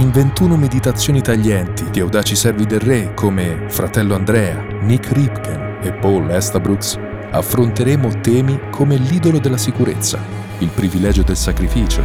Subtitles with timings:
[0.00, 5.92] in 21 meditazioni taglienti di audaci servi del re come Fratello Andrea, Nick Ripken e
[5.92, 6.98] Paul Estabrooks,
[7.30, 10.18] affronteremo temi come l'idolo della sicurezza,
[10.58, 12.02] il privilegio del sacrificio,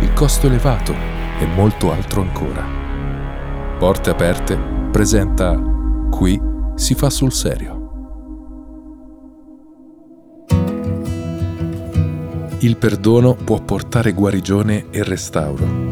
[0.00, 0.92] il costo elevato
[1.38, 2.66] e molto altro ancora.
[3.78, 4.58] Porte Aperte
[4.90, 5.56] presenta
[6.10, 6.40] Qui
[6.74, 7.74] si fa sul serio.
[12.58, 15.85] Il perdono può portare guarigione e restauro.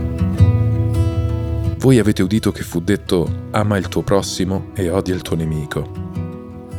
[1.84, 5.86] Voi avete udito che fu detto ama il tuo prossimo e odia il tuo nemico.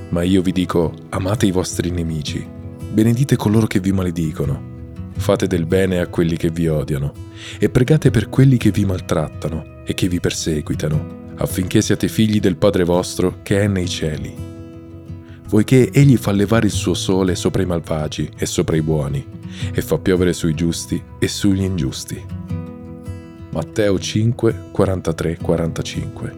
[0.10, 2.44] Ma io vi dico amate i vostri nemici,
[2.90, 7.14] benedite coloro che vi maledicono, fate del bene a quelli che vi odiano
[7.60, 12.56] e pregate per quelli che vi maltrattano e che vi perseguitano, affinché siate figli del
[12.56, 14.34] Padre vostro che è nei cieli.
[15.48, 19.24] Poiché egli fa levare il suo sole sopra i malvagi e sopra i buoni,
[19.72, 22.45] e fa piovere sui giusti e sugli ingiusti.
[23.56, 26.36] Matteo 5, 43, 45.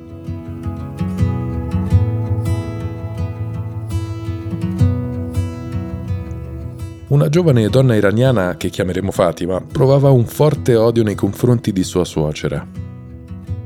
[7.07, 12.05] Una giovane donna iraniana che chiameremo Fatima provava un forte odio nei confronti di sua
[12.05, 12.63] suocera.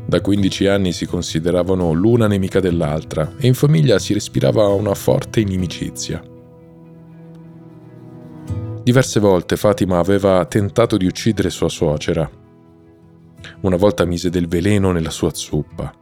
[0.05, 5.41] Da 15 anni si consideravano l'una nemica dell'altra e in famiglia si respirava una forte
[5.41, 6.23] inimicizia.
[8.81, 12.40] Diverse volte Fatima aveva tentato di uccidere sua suocera.
[13.61, 15.93] Una volta mise del veleno nella sua zuppa.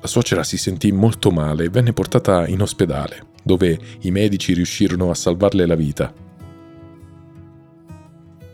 [0.00, 5.10] La suocera si sentì molto male e venne portata in ospedale, dove i medici riuscirono
[5.10, 6.12] a salvarle la vita.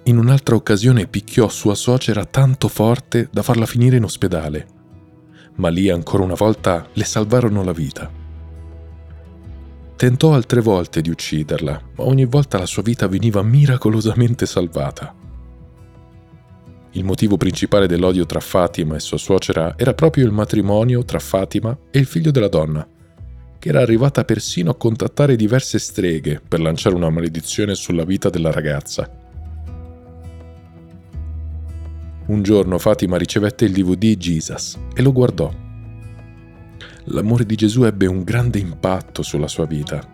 [0.05, 4.67] In un'altra occasione picchiò sua suocera tanto forte da farla finire in ospedale,
[5.57, 8.11] ma lì ancora una volta le salvarono la vita.
[9.97, 15.15] Tentò altre volte di ucciderla, ma ogni volta la sua vita veniva miracolosamente salvata.
[16.95, 21.77] Il motivo principale dell'odio tra Fatima e sua suocera era proprio il matrimonio tra Fatima
[21.91, 22.87] e il figlio della donna,
[23.59, 28.51] che era arrivata persino a contattare diverse streghe per lanciare una maledizione sulla vita della
[28.51, 29.09] ragazza.
[32.27, 35.53] Un giorno Fatima ricevette il DVD Jesus e lo guardò
[37.09, 40.14] l'amore di Gesù ebbe un grande impatto sulla sua vita.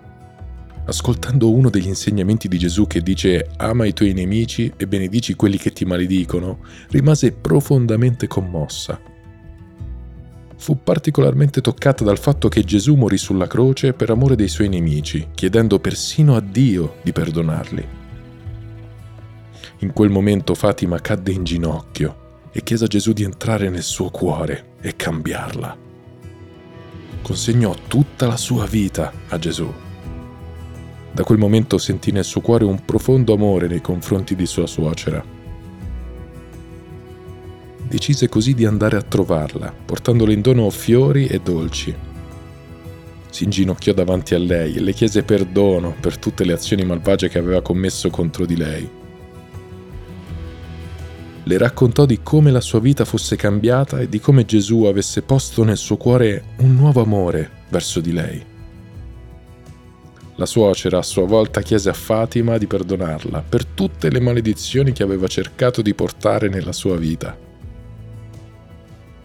[0.86, 5.56] Ascoltando uno degli insegnamenti di Gesù che dice ama i tuoi nemici e benedici quelli
[5.56, 9.00] che ti maledicono, rimase profondamente commossa.
[10.56, 15.28] Fu particolarmente toccata dal fatto che Gesù morì sulla croce per amore dei suoi nemici,
[15.34, 17.88] chiedendo persino a Dio di perdonarli.
[19.78, 22.16] In quel momento Fatima cadde in ginocchio
[22.52, 25.88] e chiese a Gesù di entrare nel suo cuore e cambiarla
[27.22, 29.89] consegnò tutta la sua vita a Gesù.
[31.12, 35.22] Da quel momento sentì nel suo cuore un profondo amore nei confronti di sua suocera.
[37.88, 41.94] Decise così di andare a trovarla, portandole in dono fiori e dolci.
[43.30, 47.38] Si inginocchiò davanti a lei e le chiese perdono per tutte le azioni malvagie che
[47.38, 48.98] aveva commesso contro di lei
[51.50, 55.64] le raccontò di come la sua vita fosse cambiata e di come Gesù avesse posto
[55.64, 58.49] nel suo cuore un nuovo amore verso di lei.
[60.40, 65.02] La suocera a sua volta chiese a Fatima di perdonarla per tutte le maledizioni che
[65.02, 67.36] aveva cercato di portare nella sua vita.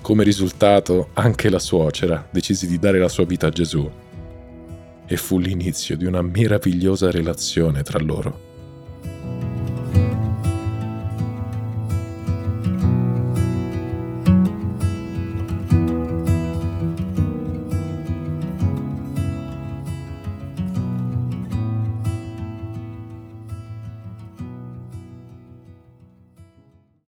[0.02, 3.90] Come risultato, anche la suocera decise di dare la sua vita a Gesù
[5.06, 8.55] e fu l'inizio di una meravigliosa relazione tra loro.